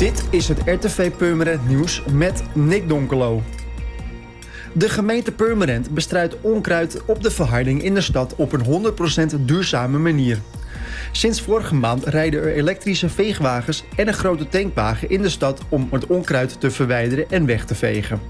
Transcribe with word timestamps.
Dit 0.00 0.24
is 0.30 0.48
het 0.48 0.58
RTV 0.64 1.10
Purmerend 1.16 1.68
Nieuws 1.68 2.02
met 2.12 2.42
Nick 2.52 2.88
Donkelo. 2.88 3.42
De 4.72 4.88
gemeente 4.88 5.32
Purmerend 5.32 5.90
bestrijdt 5.90 6.40
onkruid 6.40 7.04
op 7.04 7.22
de 7.22 7.30
verharding 7.30 7.82
in 7.82 7.94
de 7.94 8.00
stad 8.00 8.34
op 8.36 8.52
een 8.52 8.92
100% 9.32 9.44
duurzame 9.44 9.98
manier. 9.98 10.38
Sinds 11.12 11.40
vorige 11.40 11.74
maand 11.74 12.04
rijden 12.04 12.42
er 12.42 12.52
elektrische 12.52 13.08
veegwagens 13.08 13.84
en 13.96 14.08
een 14.08 14.14
grote 14.14 14.48
tankwagen 14.48 15.10
in 15.10 15.22
de 15.22 15.28
stad 15.28 15.60
om 15.68 15.88
het 15.90 16.06
onkruid 16.06 16.60
te 16.60 16.70
verwijderen 16.70 17.30
en 17.30 17.46
weg 17.46 17.64
te 17.64 17.74
vegen. 17.74 18.20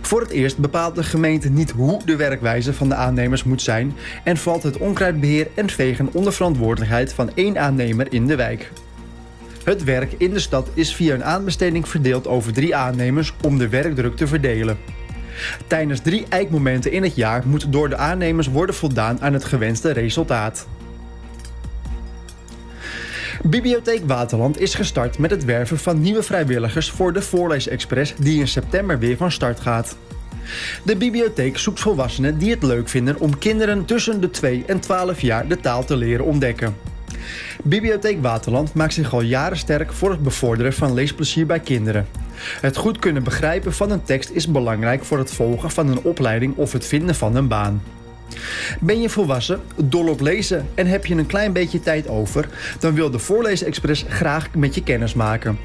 Voor 0.00 0.20
het 0.20 0.30
eerst 0.30 0.58
bepaalt 0.58 0.94
de 0.94 1.02
gemeente 1.02 1.50
niet 1.50 1.70
hoe 1.70 2.04
de 2.04 2.16
werkwijze 2.16 2.74
van 2.74 2.88
de 2.88 2.94
aannemers 2.94 3.44
moet 3.44 3.62
zijn 3.62 3.96
en 4.24 4.36
valt 4.36 4.62
het 4.62 4.76
onkruidbeheer 4.76 5.48
en 5.54 5.70
vegen 5.70 6.08
onder 6.12 6.32
verantwoordelijkheid 6.32 7.12
van 7.12 7.30
één 7.34 7.58
aannemer 7.58 8.12
in 8.12 8.26
de 8.26 8.36
wijk. 8.36 8.70
Het 9.68 9.84
werk 9.84 10.12
in 10.18 10.30
de 10.30 10.38
stad 10.38 10.68
is 10.74 10.94
via 10.94 11.14
een 11.14 11.24
aanbesteding 11.24 11.88
verdeeld 11.88 12.26
over 12.26 12.52
drie 12.52 12.76
aannemers 12.76 13.34
om 13.42 13.58
de 13.58 13.68
werkdruk 13.68 14.16
te 14.16 14.26
verdelen. 14.26 14.78
Tijdens 15.66 16.00
drie 16.00 16.26
eikmomenten 16.28 16.92
in 16.92 17.02
het 17.02 17.16
jaar 17.16 17.46
moet 17.46 17.72
door 17.72 17.88
de 17.88 17.96
aannemers 17.96 18.46
worden 18.46 18.74
voldaan 18.74 19.20
aan 19.20 19.32
het 19.32 19.44
gewenste 19.44 19.92
resultaat. 19.92 20.66
Bibliotheek 23.42 24.02
Waterland 24.06 24.60
is 24.60 24.74
gestart 24.74 25.18
met 25.18 25.30
het 25.30 25.44
werven 25.44 25.78
van 25.78 26.00
nieuwe 26.00 26.22
vrijwilligers 26.22 26.90
voor 26.90 27.12
de 27.12 27.22
Voorleesexpress 27.22 28.14
die 28.18 28.40
in 28.40 28.48
september 28.48 28.98
weer 28.98 29.16
van 29.16 29.32
start 29.32 29.60
gaat. 29.60 29.96
De 30.84 30.96
bibliotheek 30.96 31.58
zoekt 31.58 31.80
volwassenen 31.80 32.38
die 32.38 32.50
het 32.50 32.62
leuk 32.62 32.88
vinden 32.88 33.20
om 33.20 33.38
kinderen 33.38 33.84
tussen 33.84 34.20
de 34.20 34.30
2 34.30 34.64
en 34.66 34.80
12 34.80 35.20
jaar 35.20 35.48
de 35.48 35.60
taal 35.60 35.84
te 35.84 35.96
leren 35.96 36.24
ontdekken. 36.24 36.87
Bibliotheek 37.64 38.22
Waterland 38.22 38.74
maakt 38.74 38.94
zich 38.94 39.12
al 39.12 39.20
jaren 39.20 39.56
sterk 39.56 39.92
voor 39.92 40.10
het 40.10 40.22
bevorderen 40.22 40.72
van 40.72 40.94
leesplezier 40.94 41.46
bij 41.46 41.60
kinderen. 41.60 42.06
Het 42.60 42.76
goed 42.76 42.98
kunnen 42.98 43.22
begrijpen 43.22 43.72
van 43.72 43.90
een 43.90 44.02
tekst 44.02 44.30
is 44.30 44.48
belangrijk 44.48 45.04
voor 45.04 45.18
het 45.18 45.32
volgen 45.32 45.70
van 45.70 45.88
een 45.88 46.02
opleiding 46.02 46.56
of 46.56 46.72
het 46.72 46.86
vinden 46.86 47.14
van 47.14 47.36
een 47.36 47.48
baan. 47.48 47.82
Ben 48.80 49.00
je 49.00 49.08
volwassen, 49.08 49.60
dol 49.76 50.08
op 50.08 50.20
lezen 50.20 50.66
en 50.74 50.86
heb 50.86 51.06
je 51.06 51.14
een 51.14 51.26
klein 51.26 51.52
beetje 51.52 51.80
tijd 51.80 52.08
over, 52.08 52.48
dan 52.78 52.94
wil 52.94 53.10
de 53.10 53.18
Voorleesexpress 53.18 54.04
graag 54.08 54.54
met 54.54 54.74
je 54.74 54.82
kennis 54.82 55.14
maken. 55.14 55.58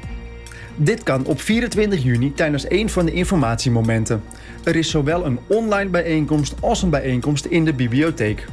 Dit 0.76 1.02
kan 1.02 1.26
op 1.26 1.40
24 1.40 2.02
juni 2.02 2.32
tijdens 2.34 2.64
een 2.68 2.90
van 2.90 3.06
de 3.06 3.12
informatiemomenten. 3.12 4.22
Er 4.64 4.76
is 4.76 4.90
zowel 4.90 5.26
een 5.26 5.38
online 5.46 5.90
bijeenkomst 5.90 6.54
als 6.60 6.82
een 6.82 6.90
bijeenkomst 6.90 7.44
in 7.44 7.64
de 7.64 7.72
bibliotheek. 7.72 8.46